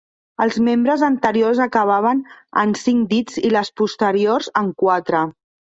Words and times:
Els 0.45 0.55
membres 0.67 1.03
anteriors 1.07 1.61
acabaven 1.67 2.23
en 2.65 2.75
cinc 2.83 3.07
dits 3.15 3.39
i 3.51 3.55
les 3.59 3.73
posteriors 3.83 4.55
en 4.65 4.77
quatre. 4.85 5.27